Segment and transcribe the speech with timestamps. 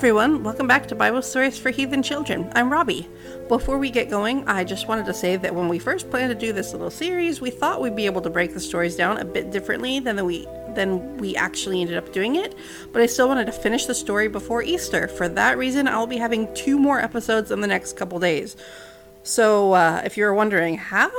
[0.00, 2.50] everyone, welcome back to Bible Stories for Heathen Children.
[2.54, 3.06] I'm Robbie.
[3.48, 6.34] Before we get going, I just wanted to say that when we first planned to
[6.34, 9.26] do this little series, we thought we'd be able to break the stories down a
[9.26, 12.54] bit differently than we than we actually ended up doing it,
[12.94, 15.06] but I still wanted to finish the story before Easter.
[15.06, 18.56] For that reason, I'll be having two more episodes in the next couple days.
[19.22, 21.10] So, uh, if you're wondering, how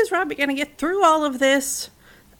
[0.00, 1.90] is Robbie going to get through all of this?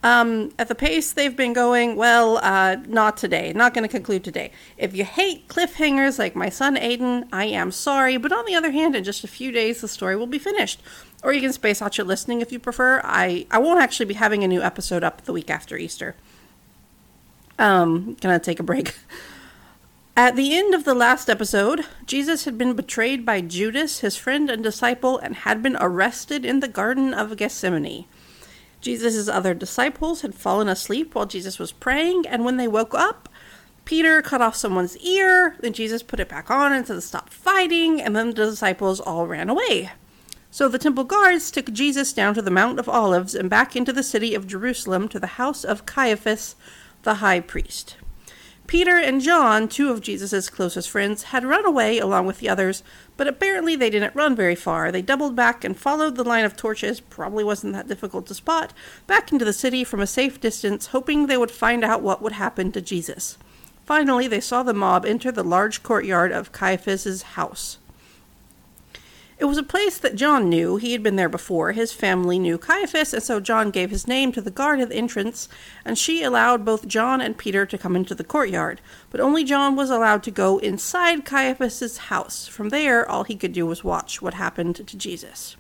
[0.03, 3.53] Um, at the pace they've been going, well, uh, not today.
[3.53, 4.51] Not going to conclude today.
[4.79, 8.17] If you hate cliffhangers like my son Aiden, I am sorry.
[8.17, 10.81] But on the other hand, in just a few days, the story will be finished.
[11.23, 13.03] Or you can space out your listening if you prefer.
[13.05, 16.17] I, I won't actually be having a new episode up the week after Easter.
[17.59, 18.95] Um, gonna take a break.
[20.17, 24.51] At the end of the last episode, Jesus had been betrayed by Judas, his friend
[24.51, 28.07] and disciple, and had been arrested in the Garden of Gethsemane.
[28.81, 33.29] Jesus' other disciples had fallen asleep while Jesus was praying, and when they woke up,
[33.85, 38.01] Peter cut off someone's ear, then Jesus put it back on and said, Stop fighting,
[38.01, 39.91] and then the disciples all ran away.
[40.51, 43.93] So the temple guards took Jesus down to the Mount of Olives and back into
[43.93, 46.57] the city of Jerusalem to the house of Caiaphas,
[47.03, 47.97] the high priest.
[48.71, 52.85] Peter and John, two of Jesus' closest friends, had run away along with the others,
[53.17, 54.93] but apparently they didn't run very far.
[54.93, 58.73] They doubled back and followed the line of torches, probably wasn't that difficult to spot,
[59.09, 62.35] back into the city from a safe distance, hoping they would find out what would
[62.35, 63.39] happen to Jesus.
[63.87, 67.79] Finally, they saw the mob enter the large courtyard of Caiaphas's house.
[69.41, 70.77] It was a place that John knew.
[70.77, 71.73] He had been there before.
[71.73, 74.97] His family knew Caiaphas, and so John gave his name to the guard at the
[74.97, 75.49] entrance,
[75.83, 78.83] and she allowed both John and Peter to come into the courtyard.
[79.09, 82.49] But only John was allowed to go inside Caiaphas's house.
[82.49, 85.57] From there, all he could do was watch what happened to Jesus.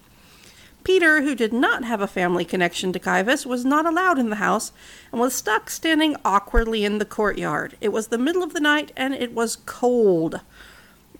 [0.84, 4.36] Peter, who did not have a family connection to Caiaphas, was not allowed in the
[4.36, 4.72] house
[5.10, 7.78] and was stuck standing awkwardly in the courtyard.
[7.80, 10.42] It was the middle of the night and it was cold.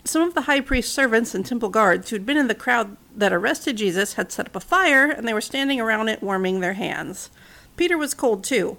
[0.05, 3.33] Some of the high priest's servants and temple guards who'd been in the crowd that
[3.33, 6.75] arrested Jesus had set up a fire, and they were standing around it warming their
[6.75, 7.31] hands.
[7.77, 8.77] Peter was cold too.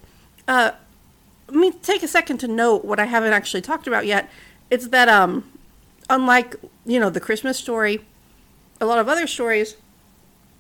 [0.48, 0.72] Uh,
[1.48, 4.30] let me take a second to note what I haven't actually talked about yet.
[4.70, 5.52] It's that, um,
[6.10, 6.56] unlike
[6.86, 8.02] you know the Christmas story,
[8.80, 9.76] a lot of other stories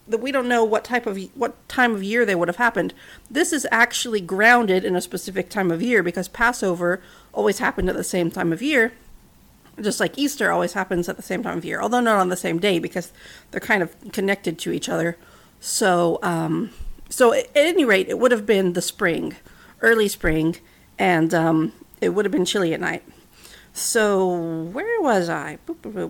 [0.07, 2.93] that we don't know what type of what time of year they would have happened.
[3.29, 7.01] This is actually grounded in a specific time of year because Passover
[7.33, 8.93] always happened at the same time of year
[9.79, 12.35] just like Easter always happens at the same time of year, although not on the
[12.35, 13.11] same day because
[13.51, 15.17] they're kind of connected to each other.
[15.59, 16.71] So, um,
[17.09, 19.35] so at any rate, it would have been the spring,
[19.81, 20.57] early spring,
[20.97, 23.03] and um, it would have been chilly at night.
[23.73, 25.57] So where was I?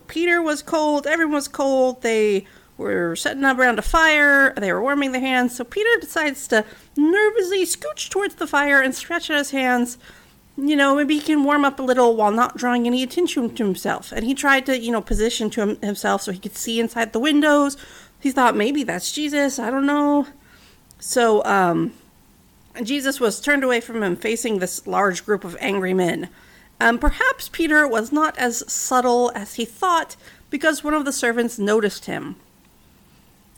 [0.07, 1.05] Peter was cold.
[1.05, 2.01] Everyone was cold.
[2.01, 2.45] They
[2.77, 4.53] were setting up around a fire.
[4.55, 5.55] They were warming their hands.
[5.55, 6.65] So Peter decides to
[6.97, 9.97] nervously scooch towards the fire and stretch out his hands
[10.57, 13.65] you know, maybe he can warm up a little while not drawing any attention to
[13.65, 14.11] himself.
[14.11, 17.13] And he tried to, you know, position to him, himself so he could see inside
[17.13, 17.77] the windows.
[18.19, 19.59] He thought maybe that's Jesus.
[19.59, 20.27] I don't know.
[20.99, 21.93] So, um,
[22.83, 26.29] Jesus was turned away from him, facing this large group of angry men.
[26.79, 30.15] Um, perhaps Peter was not as subtle as he thought
[30.49, 32.37] because one of the servants noticed him.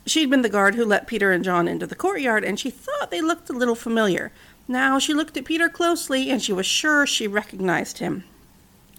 [0.06, 3.12] She'd been the guard who let Peter and John into the courtyard, and she thought
[3.12, 4.34] they looked a little familiar.
[4.68, 8.24] Now she looked at Peter closely, and she was sure she recognized him.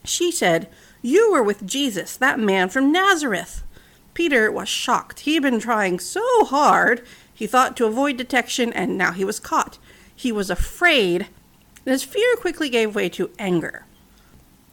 [0.04, 0.68] She said,
[1.00, 3.62] You were with Jesus, that man from Nazareth.
[4.12, 5.20] Peter was shocked.
[5.20, 9.40] He had been trying so hard, he thought, to avoid detection, and now he was
[9.40, 9.78] caught.
[10.14, 11.22] He was afraid,
[11.84, 13.86] and his fear quickly gave way to anger.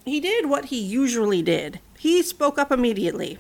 [0.06, 1.80] He did what he usually did.
[1.98, 3.40] He spoke up immediately.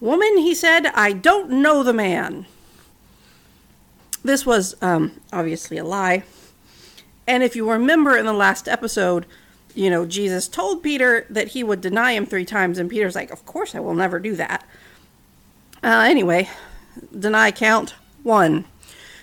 [0.00, 2.46] Woman, he said, I don't know the man.
[4.26, 6.24] This was um, obviously a lie.
[7.28, 9.24] And if you remember in the last episode,
[9.72, 13.30] you know, Jesus told Peter that he would deny him three times, and Peter's like,
[13.30, 14.66] Of course, I will never do that.
[15.80, 16.48] Uh, anyway,
[17.16, 17.94] deny count
[18.24, 18.64] one.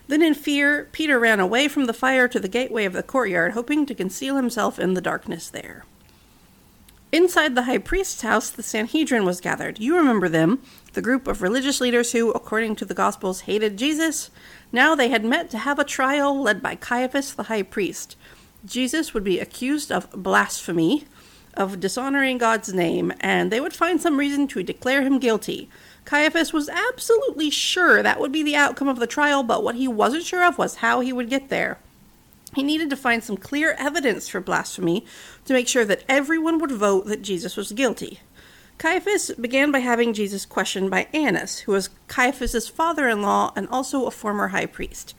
[0.08, 3.54] Then, in fear, Peter ran away from the fire to the gateway of the courtyard,
[3.54, 5.86] hoping to conceal himself in the darkness there.
[7.14, 9.78] Inside the high priest's house, the Sanhedrin was gathered.
[9.78, 10.64] You remember them,
[10.94, 14.32] the group of religious leaders who, according to the Gospels, hated Jesus
[14.72, 18.18] now they had met to have a trial led by Caiaphas the high priest.
[18.66, 21.06] Jesus would be accused of blasphemy,
[21.54, 25.70] of dishonoring God's name, and they would find some reason to declare him guilty.
[26.06, 29.88] Caiaphas was absolutely sure that would be the outcome of the trial, but what he
[29.88, 31.78] wasn't sure of was how he would get there.
[32.56, 35.06] He needed to find some clear evidence for blasphemy
[35.46, 38.20] to make sure that everyone would vote that Jesus was guilty.
[38.78, 44.12] Caiaphas began by having Jesus questioned by Annas, who was Caiaphas's father-in-law and also a
[44.12, 45.14] former high priest.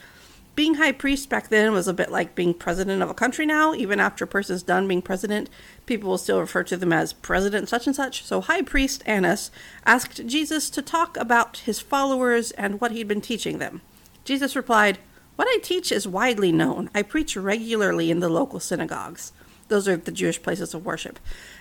[0.55, 3.75] Being high priest back then was a bit like being president of a country now.
[3.75, 5.51] Even after a person's done being president,
[5.85, 8.25] people will still refer to them as president such and such.
[8.25, 9.51] So, high priest Annas
[9.85, 13.81] asked Jesus to talk about his followers and what he'd been teaching them.
[14.25, 14.99] Jesus replied,
[15.37, 16.91] What I teach is widely known.
[16.95, 19.33] I preach regularly in the local synagogues.
[19.69, 21.19] Those are the Jewish places of worship.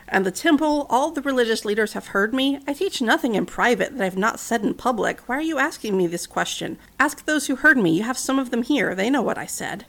[0.08, 2.60] And the temple, all the religious leaders have heard me.
[2.68, 5.22] I teach nothing in private that I've not said in public.
[5.22, 6.78] Why are you asking me this question?
[7.00, 7.98] Ask those who heard me.
[7.98, 8.94] You have some of them here.
[8.94, 9.86] They know what I said.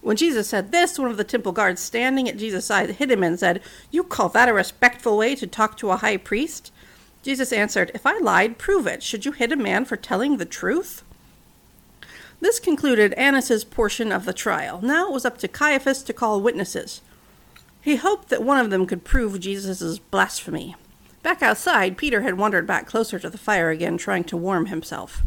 [0.00, 3.22] When Jesus said this, one of the temple guards standing at Jesus' side hit him
[3.22, 3.60] and said,
[3.90, 6.72] You call that a respectful way to talk to a high priest?
[7.22, 9.02] Jesus answered, If I lied, prove it.
[9.02, 11.02] Should you hit a man for telling the truth?
[12.40, 14.80] This concluded Annas's portion of the trial.
[14.82, 17.02] Now it was up to Caiaphas to call witnesses.
[17.80, 20.76] He hoped that one of them could prove Jesus' blasphemy.
[21.22, 25.22] Back outside, Peter had wandered back closer to the fire again, trying to warm himself.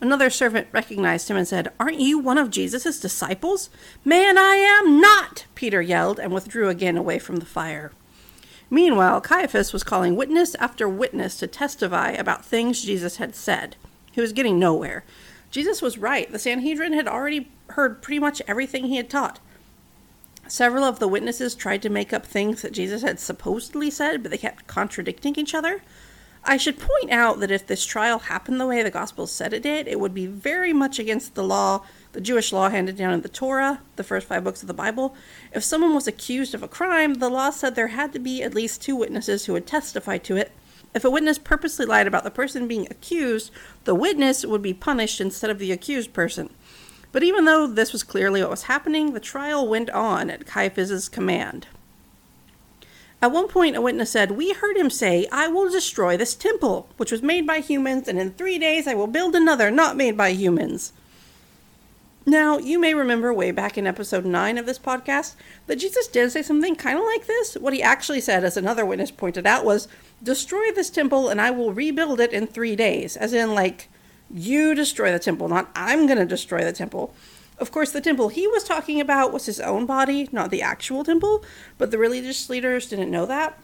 [0.00, 3.68] Another servant recognized him and said, Aren't you one of Jesus' disciples?
[4.04, 5.46] Man, I am not!
[5.54, 7.92] Peter yelled and withdrew again away from the fire.
[8.70, 13.76] Meanwhile, Caiaphas was calling witness after witness to testify about things Jesus had said.
[14.12, 15.04] He was getting nowhere.
[15.50, 16.30] Jesus was right.
[16.30, 19.40] The Sanhedrin had already heard pretty much everything he had taught.
[20.46, 24.30] Several of the witnesses tried to make up things that Jesus had supposedly said, but
[24.30, 25.82] they kept contradicting each other.
[26.42, 29.62] I should point out that if this trial happened the way the Gospels said it
[29.62, 33.20] did, it would be very much against the law, the Jewish law handed down in
[33.20, 35.14] the Torah, the first five books of the Bible.
[35.52, 38.54] If someone was accused of a crime, the law said there had to be at
[38.54, 40.52] least two witnesses who would testify to it.
[40.94, 43.52] If a witness purposely lied about the person being accused,
[43.84, 46.50] the witness would be punished instead of the accused person.
[47.12, 51.08] But even though this was clearly what was happening, the trial went on at Caiaphas's
[51.08, 51.66] command.
[53.22, 56.88] At one point, a witness said, We heard him say, I will destroy this temple,
[56.96, 60.16] which was made by humans, and in three days I will build another not made
[60.16, 60.92] by humans.
[62.26, 65.34] Now, you may remember way back in episode 9 of this podcast
[65.66, 67.54] that Jesus did say something kind of like this.
[67.54, 69.88] What he actually said, as another witness pointed out, was,
[70.22, 73.16] Destroy this temple and I will rebuild it in three days.
[73.16, 73.88] As in, like,
[74.32, 77.14] you destroy the temple, not I'm going to destroy the temple.
[77.58, 81.04] Of course, the temple he was talking about was his own body, not the actual
[81.04, 81.42] temple,
[81.78, 83.58] but the religious leaders didn't know that.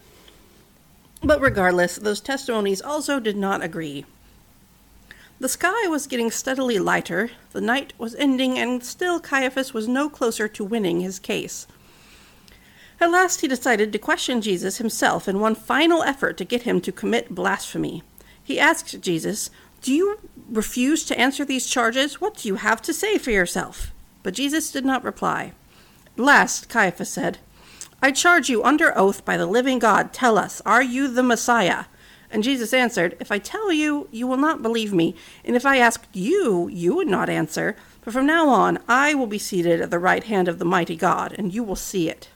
[1.22, 4.06] But regardless, those testimonies also did not agree.
[5.38, 10.08] The sky was getting steadily lighter, the night was ending, and still Caiaphas was no
[10.08, 11.66] closer to winning his case.
[12.98, 16.80] At last he decided to question Jesus himself in one final effort to get him
[16.80, 18.02] to commit blasphemy.
[18.42, 19.50] He asked Jesus,
[19.82, 20.18] Do you
[20.48, 22.18] refuse to answer these charges?
[22.18, 23.92] What do you have to say for yourself?
[24.22, 25.52] But Jesus did not reply.
[26.16, 27.38] Last, Caiaphas said,
[28.00, 31.84] I charge you under oath by the living God, tell us, are you the Messiah?
[32.30, 35.14] And Jesus answered, If I tell you, you will not believe me,
[35.44, 37.76] and if I asked you, you would not answer.
[38.04, 40.96] But from now on, I will be seated at the right hand of the mighty
[40.96, 42.28] God, and you will see it.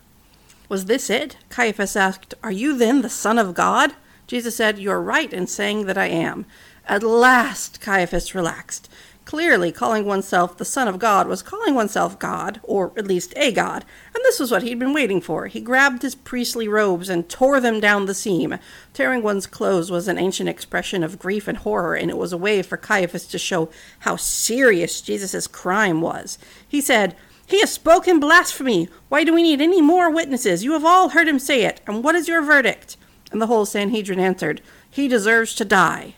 [0.69, 1.37] Was this it?
[1.49, 3.95] Caiaphas asked, Are you then the Son of God?
[4.27, 6.47] Jesus said, You are right in saying that I am.
[6.87, 8.89] At last, Caiaphas relaxed.
[9.31, 13.53] Clearly, calling oneself the Son of God was calling oneself God, or at least a
[13.53, 15.47] God, and this was what he'd been waiting for.
[15.47, 18.59] He grabbed his priestly robes and tore them down the seam.
[18.93, 22.37] Tearing one's clothes was an ancient expression of grief and horror, and it was a
[22.37, 23.71] way for Caiaphas to show
[24.01, 26.37] how serious Jesus' crime was.
[26.67, 27.15] He said,
[27.47, 28.89] He has spoken blasphemy.
[29.11, 30.65] Why do we need any more witnesses?
[30.65, 32.97] You have all heard him say it, and what is your verdict?
[33.31, 34.61] And the whole Sanhedrin answered,
[34.91, 36.17] He deserves to die.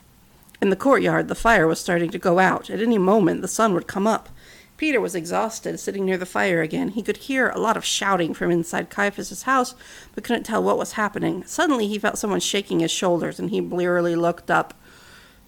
[0.63, 2.69] In the courtyard, the fire was starting to go out.
[2.69, 4.29] At any moment, the sun would come up.
[4.77, 6.87] Peter was exhausted, sitting near the fire again.
[6.87, 9.75] He could hear a lot of shouting from inside Caiaphas's house,
[10.15, 11.43] but couldn't tell what was happening.
[11.45, 14.73] Suddenly, he felt someone shaking his shoulders, and he blearily looked up.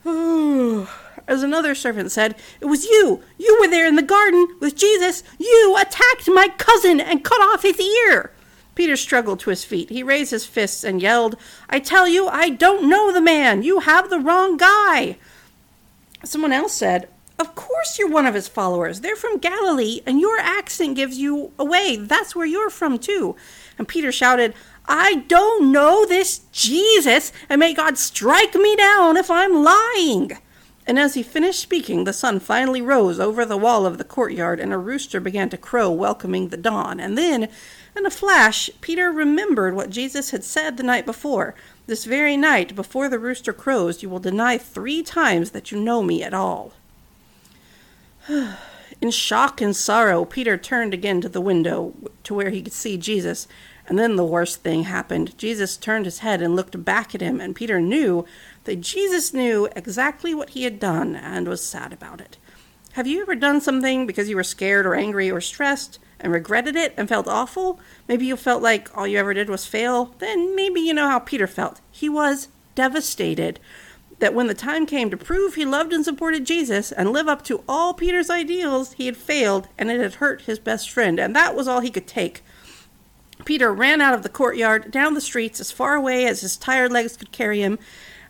[0.05, 3.23] As another servant said, It was you!
[3.37, 5.23] You were there in the garden with Jesus!
[5.39, 8.33] You attacked my cousin and cut off his ear!
[8.75, 9.89] Peter struggled to his feet.
[9.89, 11.37] He raised his fists and yelled,
[11.69, 13.63] I tell you, I don't know the man.
[13.63, 15.17] You have the wrong guy.
[16.23, 17.07] Someone else said,
[17.39, 19.01] Of course you're one of his followers.
[19.01, 21.95] They're from Galilee, and your accent gives you away.
[21.95, 23.35] That's where you're from, too.
[23.77, 24.53] And Peter shouted,
[24.87, 30.37] I don't know this Jesus, and may God strike me down if I'm lying.
[30.87, 34.59] And as he finished speaking, the sun finally rose over the wall of the courtyard,
[34.59, 36.99] and a rooster began to crow, welcoming the dawn.
[36.99, 37.49] And then,
[37.97, 41.55] in a flash, Peter remembered what Jesus had said the night before.
[41.87, 46.01] This very night, before the rooster crows, you will deny three times that you know
[46.01, 46.73] me at all.
[49.01, 52.97] In shock and sorrow, Peter turned again to the window to where he could see
[52.97, 53.47] Jesus.
[53.87, 55.37] And then the worst thing happened.
[55.37, 58.25] Jesus turned his head and looked back at him, and Peter knew
[58.63, 62.37] that Jesus knew exactly what he had done and was sad about it.
[62.95, 66.77] Have you ever done something because you were scared or angry or stressed and regretted
[66.77, 67.77] it and felt awful?
[68.07, 70.15] Maybe you felt like all you ever did was fail?
[70.19, 71.81] Then maybe you know how Peter felt.
[71.91, 73.59] He was devastated
[74.19, 77.43] that when the time came to prove he loved and supported Jesus and live up
[77.43, 81.35] to all Peter's ideals, he had failed and it had hurt his best friend, and
[81.35, 82.45] that was all he could take.
[83.43, 86.93] Peter ran out of the courtyard, down the streets, as far away as his tired
[86.93, 87.77] legs could carry him,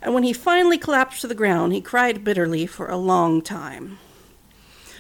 [0.02, 4.00] and when he finally collapsed to the ground, he cried bitterly for a long time.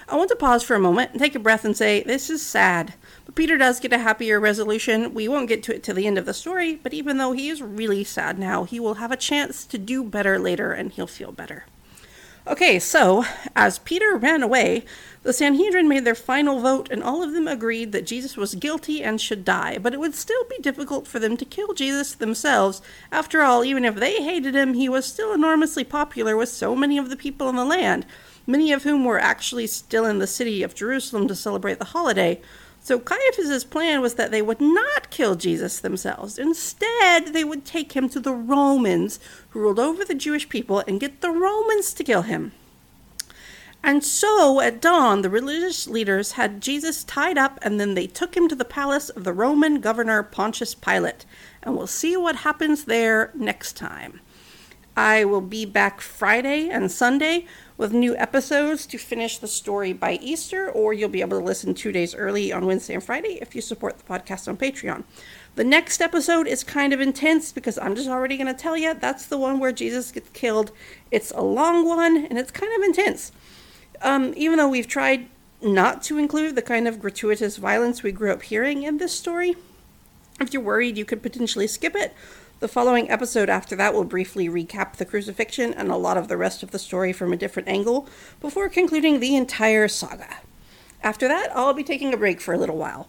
[0.08, 2.46] I want to pause for a moment and take a breath and say, This is
[2.46, 2.94] sad.
[3.26, 5.16] But Peter does get a happier resolution.
[5.16, 7.50] We won't get to it till the end of the story, but even though he
[7.50, 11.08] is really sad now, he will have a chance to do better later and he'll
[11.08, 11.66] feel better.
[12.48, 14.86] Okay, so as Peter ran away,
[15.24, 19.02] the Sanhedrin made their final vote, and all of them agreed that Jesus was guilty
[19.02, 19.80] and should die.
[19.80, 22.84] But it would still be difficult for them to kill Jesus themselves.
[23.12, 27.00] After all, even if they hated him, he was still enormously popular with so many
[27.00, 28.06] of the people in the land
[28.48, 32.42] many of whom were actually still in the city of Jerusalem to celebrate the holiday.
[32.82, 36.38] So Caiaphas's plan was that they would not kill Jesus themselves.
[36.38, 41.00] Instead, they would take him to the Romans, who ruled over the Jewish people, and
[41.00, 42.52] get the Romans to kill him.
[43.82, 48.36] And so at dawn, the religious leaders had Jesus tied up, and then they took
[48.36, 51.24] him to the palace of the Roman governor Pontius Pilate.
[51.62, 54.22] And we'll see what happens there next time.
[54.98, 57.46] I will be back Friday and Sunday
[57.78, 61.74] with new episodes to finish the story by Easter, or you'll be able to listen
[61.74, 65.04] two days early on Wednesday and Friday if you support the podcast on Patreon.
[65.56, 68.94] The next episode is kind of intense because I'm just already going to tell you
[68.94, 70.72] that's the one where Jesus gets killed.
[71.12, 73.34] It's a long one and it's kind of intense.
[74.02, 75.28] Um, even though we've tried
[75.62, 79.56] not to include the kind of gratuitous violence we grew up hearing in this story,
[80.40, 82.14] if you're worried you could potentially skip it,
[82.60, 86.38] the following episode after that will briefly recap the crucifixion and a lot of the
[86.38, 88.08] rest of the story from a different angle
[88.40, 90.38] before concluding the entire saga.
[91.04, 93.08] After that, I'll be taking a break for a little while.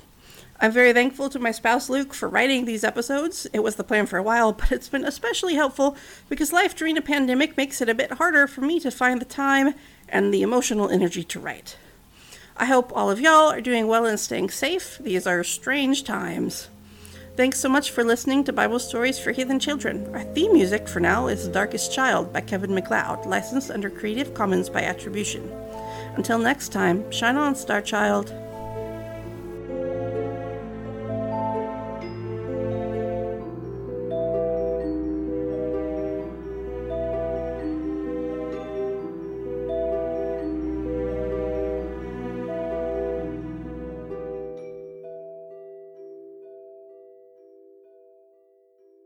[0.59, 3.47] I'm very thankful to my spouse Luke for writing these episodes.
[3.53, 5.97] It was the plan for a while, but it's been especially helpful
[6.29, 9.27] because life during a pandemic makes it a bit harder for me to find the
[9.27, 9.75] time
[10.09, 11.77] and the emotional energy to write.
[12.57, 14.99] I hope all of y'all are doing well and staying safe.
[14.99, 16.69] These are strange times.
[17.37, 20.09] Thanks so much for listening to Bible Stories for Heathen Children.
[20.15, 24.33] Our theme music for now is The Darkest Child by Kevin MacLeod, licensed under Creative
[24.33, 25.53] Commons by Attribution.
[26.17, 28.33] Until next time, shine on, Star Child.